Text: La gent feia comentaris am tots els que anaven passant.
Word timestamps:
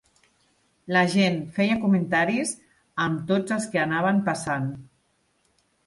La 0.95 1.03
gent 1.15 1.37
feia 1.59 1.77
comentaris 1.85 2.55
am 3.07 3.21
tots 3.33 3.57
els 3.59 3.71
que 3.75 3.85
anaven 3.87 4.27
passant. 4.31 4.71